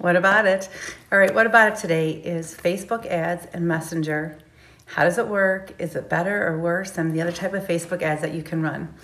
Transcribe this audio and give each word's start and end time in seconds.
What 0.00 0.16
about 0.16 0.46
it? 0.46 0.70
All 1.12 1.18
right, 1.18 1.34
what 1.34 1.44
about 1.44 1.74
it 1.74 1.76
today 1.78 2.12
is 2.12 2.54
Facebook 2.54 3.04
ads 3.04 3.46
and 3.52 3.68
Messenger. 3.68 4.38
How 4.86 5.04
does 5.04 5.18
it 5.18 5.28
work? 5.28 5.74
Is 5.78 5.94
it 5.94 6.08
better 6.08 6.46
or 6.48 6.58
worse 6.58 6.92
than 6.92 7.12
the 7.12 7.20
other 7.20 7.32
type 7.32 7.52
of 7.52 7.64
Facebook 7.64 8.00
ads 8.00 8.22
that 8.22 8.32
you 8.32 8.42
can 8.42 8.62
run? 8.62 8.94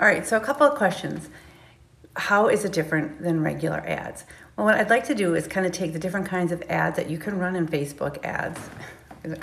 All 0.00 0.06
right, 0.06 0.26
so 0.26 0.36
a 0.36 0.40
couple 0.40 0.66
of 0.66 0.76
questions. 0.76 1.28
How 2.16 2.48
is 2.48 2.64
it 2.64 2.72
different 2.72 3.22
than 3.22 3.44
regular 3.44 3.78
ads? 3.86 4.24
Well, 4.56 4.66
what 4.66 4.74
I'd 4.74 4.90
like 4.90 5.04
to 5.04 5.14
do 5.14 5.36
is 5.36 5.46
kind 5.46 5.66
of 5.66 5.70
take 5.70 5.92
the 5.92 6.00
different 6.00 6.26
kinds 6.26 6.50
of 6.50 6.64
ads 6.68 6.96
that 6.96 7.08
you 7.08 7.16
can 7.16 7.38
run 7.38 7.54
in 7.54 7.68
Facebook 7.68 8.18
ads, 8.24 8.58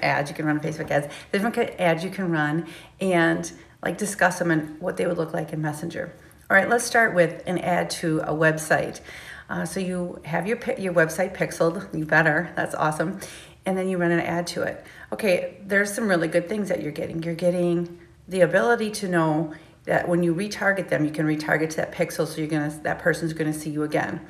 ads 0.04 0.30
you 0.30 0.36
can 0.36 0.46
run 0.46 0.58
in 0.58 0.62
Facebook 0.62 0.92
ads, 0.92 1.08
different 1.32 1.58
ads 1.80 2.04
you 2.04 2.10
can 2.10 2.30
run, 2.34 2.68
and 3.00 3.50
like 3.82 3.98
discuss 3.98 4.40
them 4.40 4.52
and 4.52 4.78
what 4.82 4.98
they 4.98 5.08
would 5.08 5.18
look 5.18 5.34
like 5.34 5.54
in 5.54 5.62
Messenger. 5.62 6.14
All 6.50 6.56
right, 6.56 6.70
let's 6.70 6.86
start 6.86 7.14
with 7.14 7.44
an 7.46 7.58
ad 7.58 7.90
to 7.90 8.20
a 8.20 8.34
website. 8.34 9.02
Uh, 9.50 9.66
so 9.66 9.82
you 9.82 10.22
have 10.24 10.48
your 10.48 10.58
your 10.78 10.94
website 10.94 11.36
pixeled, 11.36 11.94
you 11.94 12.06
better, 12.06 12.54
that's 12.56 12.74
awesome. 12.74 13.20
And 13.66 13.78
then 13.78 13.90
you 13.90 13.98
run 13.98 14.12
an 14.12 14.22
ad 14.22 14.48
to 14.48 14.62
it. 14.62 14.86
Okay, 15.12 15.58
there's 15.66 15.94
some 15.94 16.08
really 16.08 16.30
good 16.30 16.48
things 16.48 16.70
that 16.70 16.82
you're 16.82 16.94
getting. 16.94 17.22
You're 17.22 17.36
getting 17.36 18.00
the 18.30 18.42
ability 18.42 18.92
to 18.92 19.10
know 19.10 19.54
that 19.84 20.08
when 20.08 20.24
you 20.24 20.34
retarget 20.34 20.88
them, 20.88 21.04
you 21.04 21.12
can 21.12 21.26
retarget 21.26 21.72
to 21.72 21.78
that 21.78 21.92
pixel 21.92 22.26
so 22.26 22.38
you're 22.38 22.48
gonna 22.48 22.80
that 22.84 23.00
person's 23.00 23.34
gonna 23.34 23.52
see 23.52 23.70
you 23.70 23.84
again. 23.84 24.22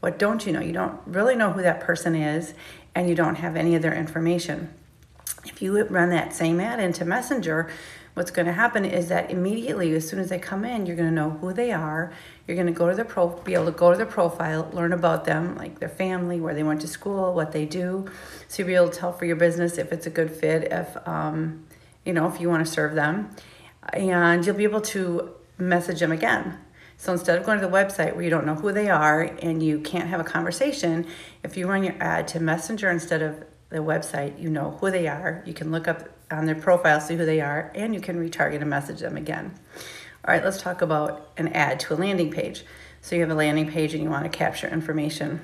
What 0.00 0.18
don't 0.18 0.44
you 0.44 0.52
know? 0.52 0.60
You 0.60 0.74
don't 0.74 1.00
really 1.06 1.36
know 1.36 1.52
who 1.52 1.62
that 1.62 1.80
person 1.80 2.14
is 2.14 2.52
and 2.94 3.08
you 3.08 3.14
don't 3.14 3.36
have 3.36 3.56
any 3.56 3.76
of 3.76 3.80
their 3.80 3.94
information. 3.94 4.68
If 5.46 5.62
you 5.62 5.82
run 5.84 6.10
that 6.10 6.34
same 6.34 6.60
ad 6.60 6.80
into 6.80 7.06
Messenger, 7.06 7.70
what's 8.14 8.30
going 8.30 8.46
to 8.46 8.52
happen 8.52 8.84
is 8.84 9.08
that 9.08 9.30
immediately 9.30 9.94
as 9.94 10.08
soon 10.08 10.18
as 10.18 10.28
they 10.28 10.38
come 10.38 10.64
in 10.64 10.86
you're 10.86 10.96
going 10.96 11.08
to 11.08 11.14
know 11.14 11.30
who 11.30 11.52
they 11.52 11.72
are. 11.72 12.12
You're 12.46 12.56
going 12.56 12.66
to 12.66 12.72
go 12.72 12.88
to 12.88 12.94
their 12.94 13.04
pro 13.04 13.28
be 13.28 13.54
able 13.54 13.66
to 13.66 13.72
go 13.72 13.90
to 13.90 13.96
their 13.96 14.06
profile 14.06 14.68
learn 14.72 14.92
about 14.92 15.24
them 15.24 15.56
like 15.56 15.78
their 15.78 15.88
family 15.88 16.40
where 16.40 16.54
they 16.54 16.62
went 16.62 16.80
to 16.82 16.88
school 16.88 17.34
what 17.34 17.52
they 17.52 17.64
do. 17.64 18.06
So 18.48 18.62
you'll 18.62 18.68
be 18.68 18.74
able 18.74 18.90
to 18.90 18.98
tell 18.98 19.12
for 19.12 19.24
your 19.24 19.36
business 19.36 19.78
if 19.78 19.92
it's 19.92 20.06
a 20.06 20.10
good 20.10 20.30
fit 20.30 20.64
if 20.72 20.96
um, 21.08 21.64
you 22.04 22.12
know 22.12 22.28
if 22.28 22.40
you 22.40 22.48
want 22.48 22.66
to 22.66 22.70
serve 22.70 22.94
them. 22.94 23.30
And 23.92 24.46
you'll 24.46 24.56
be 24.56 24.64
able 24.64 24.80
to 24.82 25.34
message 25.58 26.00
them 26.00 26.12
again. 26.12 26.58
So 27.02 27.12
instead 27.12 27.36
of 27.36 27.44
going 27.44 27.58
to 27.58 27.66
the 27.66 27.72
website 27.72 28.14
where 28.14 28.22
you 28.22 28.30
don't 28.30 28.46
know 28.46 28.54
who 28.54 28.70
they 28.70 28.88
are 28.88 29.22
and 29.22 29.60
you 29.60 29.80
can't 29.80 30.08
have 30.08 30.20
a 30.20 30.24
conversation 30.24 31.04
if 31.42 31.56
you 31.56 31.66
run 31.66 31.82
your 31.82 31.96
ad 32.00 32.28
to 32.28 32.40
messenger 32.40 32.90
instead 32.90 33.22
of 33.22 33.42
the 33.72 33.78
website 33.78 34.40
you 34.40 34.48
know 34.48 34.76
who 34.80 34.90
they 34.90 35.08
are 35.08 35.42
you 35.46 35.54
can 35.54 35.70
look 35.70 35.88
up 35.88 36.08
on 36.32 36.46
their 36.46 36.54
profile, 36.54 37.00
see 37.00 37.16
who 37.16 37.26
they 37.26 37.40
are, 37.40 37.70
and 37.74 37.94
you 37.94 38.00
can 38.00 38.18
retarget 38.18 38.60
and 38.60 38.70
message 38.70 39.00
them 39.00 39.16
again. 39.16 39.52
All 40.24 40.34
right, 40.34 40.44
let's 40.44 40.60
talk 40.60 40.82
about 40.82 41.30
an 41.36 41.48
ad 41.48 41.80
to 41.80 41.94
a 41.94 41.96
landing 41.96 42.30
page. 42.30 42.64
So 43.00 43.16
you 43.16 43.22
have 43.22 43.30
a 43.30 43.34
landing 43.34 43.70
page 43.70 43.94
and 43.94 44.02
you 44.02 44.10
want 44.10 44.24
to 44.24 44.30
capture 44.30 44.68
information. 44.68 45.40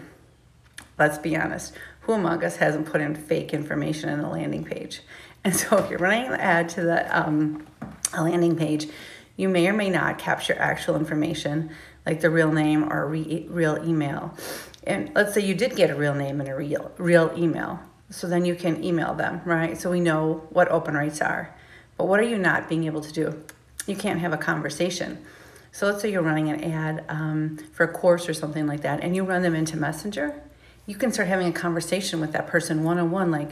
Let's 0.99 1.19
be 1.19 1.37
honest, 1.37 1.75
who 2.03 2.15
among 2.15 2.45
us 2.45 2.57
hasn't 2.57 2.87
put 2.87 3.01
in 3.01 3.15
fake 3.15 3.53
information 3.53 4.09
in 4.09 4.21
a 4.21 4.31
landing 4.31 4.65
page? 4.65 5.03
And 5.45 5.55
so 5.55 5.79
if 5.79 5.89
you're 5.89 6.01
running 6.01 6.27
an 6.27 6.35
ad 6.35 6.69
to 6.71 6.83
the 6.83 7.17
um, 7.17 7.65
a 8.13 8.25
landing 8.25 8.57
page, 8.57 8.89
you 9.37 9.49
may 9.49 9.69
or 9.69 9.73
may 9.73 9.89
not 9.89 10.19
capture 10.19 10.55
actual 10.59 10.97
information 10.97 11.71
like 12.05 12.21
the 12.21 12.29
real 12.29 12.51
name 12.51 12.93
or 12.93 13.07
re- 13.07 13.47
real 13.49 13.79
email. 13.89 14.35
And 14.83 15.13
let's 15.15 15.35
say 15.35 15.47
you 15.47 15.55
did 15.55 15.77
get 15.77 15.91
a 15.91 15.95
real 15.95 16.13
name 16.13 16.41
and 16.41 16.51
a 16.51 16.57
real 16.57 16.91
real 16.99 17.33
email. 17.37 17.79
So 18.11 18.27
then 18.27 18.45
you 18.45 18.55
can 18.55 18.83
email 18.83 19.15
them, 19.15 19.43
right? 19.45 19.79
So 19.79 19.91
we 19.91 20.01
know 20.01 20.47
what 20.51 20.69
open 20.69 20.95
rates 20.95 21.21
are. 21.21 21.55
But 21.97 22.07
what 22.07 22.21
are 22.21 22.25
you 22.25 22.39
not 22.39 22.69
being 22.69 22.85
able 22.85 23.01
to 23.03 23.13
do? 23.13 23.45
You 23.87 23.97
can't 23.97 24.21
have 24.21 24.33
a 24.33 24.39
conversation. 24.39 25.25
So 25.73 25.87
let's 25.87 26.01
say 26.01 26.11
you're 26.11 26.23
running 26.23 26.49
an 26.49 26.65
ad 26.65 27.05
um, 27.09 27.59
for 27.73 27.85
a 27.85 27.93
course 27.93 28.29
or 28.29 28.35
something 28.35 28.67
like 28.67 28.81
that, 28.81 29.01
and 29.03 29.15
you 29.15 29.25
run 29.25 29.43
them 29.43 29.55
into 29.55 29.77
Messenger. 29.77 30.43
You 30.87 30.97
can 30.97 31.13
start 31.13 31.29
having 31.29 31.49
a 31.49 31.53
conversation 31.53 32.21
with 32.21 32.33
that 32.33 32.47
person 32.47 32.83
one 32.83 32.99
on 32.99 33.11
one, 33.11 33.31
like, 33.31 33.51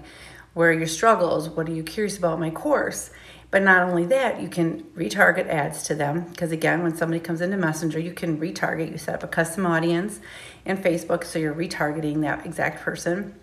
where 0.55 0.71
are 0.71 0.73
your 0.73 0.87
struggles? 0.87 1.51
What 1.51 1.69
are 1.69 1.73
you 1.73 1.83
curious 1.83 2.17
about 2.17 2.41
my 2.41 2.49
course? 2.49 3.11
But 3.51 3.63
not 3.63 3.83
only 3.83 4.07
that, 4.07 4.41
you 4.41 4.49
can 4.49 4.85
retarget 4.97 5.49
ads 5.49 5.83
to 5.85 5.95
them 5.95 6.23
because 6.31 6.51
again, 6.51 6.83
when 6.83 6.97
somebody 6.97 7.21
comes 7.21 7.43
into 7.43 7.59
Messenger, 7.59 8.01
you 8.01 8.13
can 8.13 8.41
retarget. 8.41 8.91
You 8.91 8.99
set 8.99 9.17
up 9.17 9.23
a 9.23 9.29
custom 9.29 9.67
audience 9.67 10.19
in 10.65 10.79
Facebook, 10.79 11.25
so 11.25 11.39
you're 11.39 11.55
retargeting 11.55 12.23
that 12.23 12.47
exact 12.47 12.83
person 12.83 13.35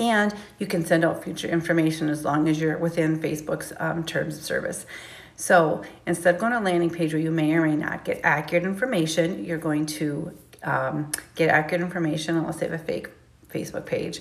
and 0.00 0.34
you 0.58 0.66
can 0.66 0.84
send 0.84 1.04
out 1.04 1.22
future 1.22 1.46
information 1.46 2.08
as 2.08 2.24
long 2.24 2.48
as 2.48 2.58
you're 2.58 2.78
within 2.78 3.20
Facebook's 3.20 3.72
um, 3.78 4.02
terms 4.02 4.38
of 4.38 4.42
service. 4.42 4.86
So 5.36 5.82
instead 6.06 6.34
of 6.34 6.40
going 6.40 6.52
to 6.52 6.58
a 6.58 6.60
landing 6.60 6.90
page 6.90 7.12
where 7.12 7.22
you 7.22 7.30
may 7.30 7.52
or 7.52 7.66
may 7.66 7.76
not 7.76 8.04
get 8.04 8.20
accurate 8.24 8.64
information, 8.64 9.44
you're 9.44 9.58
going 9.58 9.86
to 9.86 10.36
um, 10.64 11.12
get 11.34 11.50
accurate 11.50 11.82
information 11.82 12.36
unless 12.36 12.56
they 12.56 12.66
have 12.66 12.78
a 12.78 12.82
fake 12.82 13.08
Facebook 13.48 13.86
page, 13.86 14.20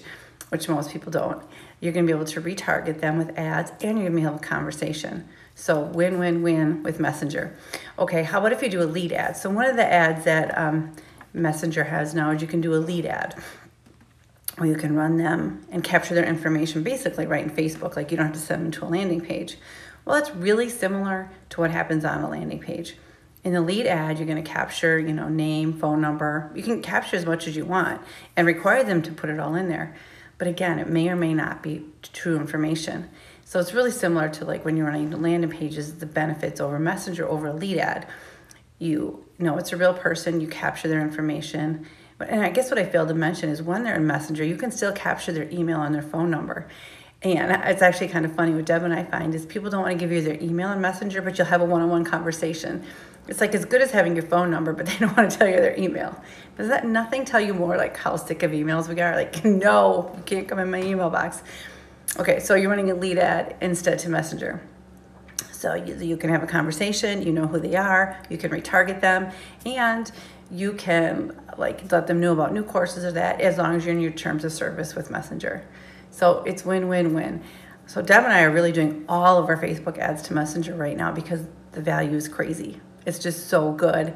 which 0.49 0.69
most 0.69 0.91
people 0.91 1.11
don't. 1.11 1.41
You're 1.79 1.93
going 1.93 2.05
to 2.05 2.13
be 2.13 2.15
able 2.15 2.27
to 2.27 2.41
retarget 2.41 2.99
them 2.99 3.17
with 3.17 3.37
ads 3.37 3.71
and 3.81 3.97
you're 3.97 4.09
going 4.09 4.11
to 4.11 4.15
be 4.15 4.21
able 4.21 4.37
to 4.37 4.43
have 4.43 4.43
a 4.43 4.47
conversation. 4.55 5.27
So 5.55 5.81
win, 5.81 6.19
win, 6.19 6.41
win 6.41 6.83
with 6.83 6.99
Messenger. 6.99 7.55
Okay, 7.97 8.23
how 8.23 8.39
about 8.39 8.53
if 8.53 8.61
you 8.61 8.69
do 8.69 8.81
a 8.81 8.83
lead 8.83 9.11
ad? 9.11 9.37
So 9.37 9.49
one 9.49 9.65
of 9.65 9.75
the 9.75 9.85
ads 9.85 10.25
that 10.25 10.57
um, 10.57 10.95
Messenger 11.33 11.85
has 11.85 12.13
now 12.13 12.31
is 12.31 12.41
you 12.41 12.47
can 12.47 12.61
do 12.61 12.73
a 12.73 12.77
lead 12.77 13.05
ad 13.05 13.35
or 14.59 14.65
you 14.65 14.75
can 14.75 14.95
run 14.95 15.17
them 15.17 15.65
and 15.71 15.83
capture 15.83 16.13
their 16.13 16.25
information 16.25 16.83
basically 16.83 17.25
right 17.25 17.43
in 17.43 17.49
Facebook, 17.49 17.95
like 17.95 18.11
you 18.11 18.17
don't 18.17 18.27
have 18.27 18.35
to 18.35 18.41
send 18.41 18.65
them 18.65 18.71
to 18.71 18.85
a 18.85 18.87
landing 18.87 19.21
page. 19.21 19.57
Well, 20.05 20.15
that's 20.15 20.35
really 20.35 20.69
similar 20.69 21.31
to 21.49 21.61
what 21.61 21.71
happens 21.71 22.03
on 22.05 22.21
a 22.21 22.29
landing 22.29 22.59
page. 22.59 22.95
In 23.43 23.53
the 23.53 23.61
lead 23.61 23.85
ad, 23.85 24.17
you're 24.17 24.27
going 24.27 24.43
to 24.43 24.49
capture, 24.49 24.99
you 24.99 25.13
know, 25.13 25.29
name, 25.29 25.73
phone 25.73 26.01
number. 26.01 26.51
You 26.55 26.63
can 26.63 26.81
capture 26.81 27.15
as 27.15 27.25
much 27.25 27.47
as 27.47 27.55
you 27.55 27.63
want 27.63 28.01
and 28.35 28.45
require 28.45 28.83
them 28.83 29.01
to 29.03 29.11
put 29.11 29.29
it 29.29 29.39
all 29.39 29.55
in 29.55 29.69
there. 29.69 29.95
But 30.37 30.47
again, 30.47 30.79
it 30.79 30.89
may 30.89 31.09
or 31.09 31.15
may 31.15 31.33
not 31.33 31.63
be 31.63 31.85
true 32.01 32.37
information. 32.37 33.09
So 33.45 33.59
it's 33.59 33.73
really 33.73 33.91
similar 33.91 34.29
to 34.29 34.45
like 34.45 34.63
when 34.65 34.77
you're 34.77 34.85
running 34.85 35.09
landing 35.21 35.49
pages, 35.49 35.95
the 35.95 36.05
benefits 36.05 36.61
over 36.61 36.77
Messenger 36.79 37.27
over 37.27 37.47
a 37.47 37.53
lead 37.53 37.77
ad. 37.77 38.07
You 38.77 39.25
know 39.37 39.57
it's 39.57 39.73
a 39.73 39.77
real 39.77 39.93
person, 39.93 40.39
you 40.39 40.47
capture 40.47 40.87
their 40.87 41.01
information, 41.01 41.85
and 42.19 42.43
I 42.43 42.49
guess 42.49 42.69
what 42.69 42.77
I 42.77 42.85
failed 42.85 43.07
to 43.09 43.13
mention 43.13 43.49
is 43.49 43.61
when 43.61 43.83
they're 43.83 43.95
in 43.95 44.05
Messenger, 44.05 44.43
you 44.43 44.57
can 44.57 44.71
still 44.71 44.91
capture 44.91 45.31
their 45.31 45.49
email 45.51 45.81
and 45.81 45.93
their 45.95 46.01
phone 46.01 46.29
number. 46.29 46.67
And 47.21 47.51
it's 47.65 47.81
actually 47.81 48.07
kind 48.07 48.25
of 48.25 48.33
funny 48.33 48.53
what 48.53 48.65
Deb 48.65 48.83
and 48.83 48.93
I 48.93 49.03
find 49.03 49.35
is 49.35 49.45
people 49.45 49.69
don't 49.69 49.81
want 49.81 49.93
to 49.93 49.99
give 49.99 50.11
you 50.11 50.21
their 50.21 50.41
email 50.41 50.69
and 50.69 50.81
Messenger, 50.81 51.21
but 51.21 51.37
you'll 51.37 51.47
have 51.47 51.61
a 51.61 51.65
one-on-one 51.65 52.05
conversation. 52.05 52.83
It's 53.27 53.41
like 53.41 53.53
as 53.53 53.65
good 53.65 53.81
as 53.81 53.91
having 53.91 54.15
your 54.15 54.25
phone 54.25 54.49
number, 54.49 54.73
but 54.73 54.85
they 54.87 54.97
don't 54.97 55.15
want 55.15 55.29
to 55.31 55.37
tell 55.37 55.47
you 55.47 55.57
their 55.57 55.77
email. 55.77 56.21
Does 56.57 56.69
that 56.69 56.85
nothing 56.85 57.25
tell 57.25 57.41
you 57.41 57.53
more 57.53 57.77
like 57.77 57.95
how 57.97 58.15
sick 58.15 58.43
of 58.43 58.51
emails 58.51 58.87
we 58.87 58.99
are? 59.01 59.15
Like, 59.15 59.43
no, 59.45 60.13
you 60.15 60.23
can't 60.23 60.47
come 60.47 60.59
in 60.59 60.71
my 60.71 60.81
email 60.81 61.09
box. 61.09 61.43
Okay, 62.17 62.39
so 62.39 62.55
you're 62.55 62.69
running 62.69 62.89
a 62.89 62.95
lead 62.95 63.17
ad 63.17 63.55
instead 63.61 63.99
to 63.99 64.09
Messenger. 64.09 64.61
So 65.51 65.73
you, 65.73 65.95
you 65.97 66.15
can 66.15 66.29
have 66.29 66.41
a 66.41 66.47
conversation, 66.47 67.21
you 67.21 67.33
know 67.33 67.45
who 67.45 67.59
they 67.59 67.75
are, 67.75 68.17
you 68.29 68.37
can 68.37 68.49
retarget 68.49 69.01
them, 69.01 69.29
and 69.65 70.09
you 70.51 70.73
can 70.73 71.39
like 71.57 71.91
let 71.91 72.07
them 72.07 72.19
know 72.19 72.33
about 72.33 72.53
new 72.53 72.63
courses 72.63 73.05
or 73.05 73.11
that 73.11 73.41
as 73.41 73.57
long 73.57 73.75
as 73.75 73.85
you're 73.85 73.93
in 73.93 74.01
your 74.01 74.11
terms 74.11 74.43
of 74.43 74.51
service 74.51 74.95
with 74.95 75.11
Messenger. 75.11 75.67
So 76.11 76.43
it's 76.43 76.65
win-win-win. 76.65 77.43
So 77.85 78.01
Deb 78.01 78.23
and 78.23 78.33
I 78.33 78.43
are 78.43 78.51
really 78.51 78.71
doing 78.71 79.05
all 79.07 79.37
of 79.37 79.47
our 79.47 79.57
Facebook 79.57 79.97
ads 79.97 80.21
to 80.23 80.33
Messenger 80.33 80.75
right 80.75 80.97
now 80.97 81.11
because 81.11 81.41
the 81.71 81.81
value 81.81 82.15
is 82.15 82.27
crazy. 82.27 82.81
It's 83.05 83.19
just 83.19 83.47
so 83.47 83.71
good. 83.71 84.13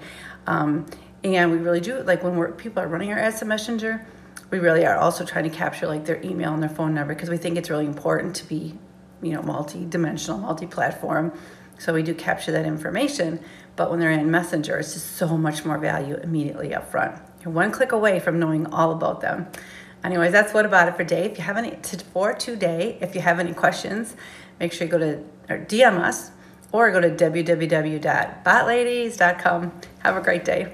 Um, 0.47 0.85
and 1.23 1.51
we 1.51 1.57
really 1.57 1.79
do 1.79 2.01
like 2.03 2.23
when 2.23 2.35
we're 2.35 2.51
people 2.51 2.83
are 2.83 2.87
running 2.87 3.11
our 3.11 3.19
ads 3.19 3.39
to 3.39 3.45
Messenger, 3.45 4.05
we 4.49 4.59
really 4.59 4.85
are 4.85 4.97
also 4.97 5.25
trying 5.25 5.45
to 5.45 5.49
capture 5.49 5.87
like 5.87 6.05
their 6.05 6.21
email 6.23 6.53
and 6.53 6.61
their 6.61 6.69
phone 6.69 6.93
number 6.93 7.13
because 7.13 7.29
we 7.29 7.37
think 7.37 7.57
it's 7.57 7.69
really 7.69 7.85
important 7.85 8.35
to 8.35 8.45
be, 8.45 8.77
you 9.21 9.33
know, 9.33 9.41
multi-dimensional, 9.41 10.39
multi-platform. 10.39 11.31
So 11.77 11.93
we 11.93 12.03
do 12.03 12.13
capture 12.13 12.51
that 12.51 12.65
information, 12.65 13.39
but 13.75 13.89
when 13.89 13.99
they're 13.99 14.11
in 14.11 14.31
Messenger, 14.31 14.77
it's 14.77 14.93
just 14.93 15.17
so 15.17 15.37
much 15.37 15.65
more 15.65 15.77
value 15.77 16.15
immediately 16.15 16.73
up 16.73 16.89
front. 16.89 17.19
You're 17.43 17.53
one 17.53 17.71
click 17.71 17.91
away 17.91 18.19
from 18.19 18.39
knowing 18.39 18.67
all 18.67 18.91
about 18.91 19.19
them. 19.21 19.47
Anyways, 20.03 20.31
that's 20.31 20.53
what 20.53 20.65
about 20.65 20.87
it 20.87 20.95
for 20.95 21.03
today. 21.03 21.25
If 21.25 21.37
you 21.37 21.43
have 21.43 21.57
any 21.57 21.77
for 22.13 22.33
today, 22.33 22.97
if 23.01 23.15
you 23.15 23.21
have 23.21 23.39
any 23.39 23.53
questions, 23.53 24.15
make 24.59 24.73
sure 24.73 24.85
you 24.85 24.91
go 24.91 24.97
to 24.97 25.23
or 25.49 25.59
DM 25.59 25.97
us 25.97 26.31
or 26.71 26.91
go 26.91 26.99
to 26.99 27.09
www.botladies.com. 27.09 29.81
Have 29.99 30.17
a 30.17 30.21
great 30.21 30.45
day. 30.45 30.73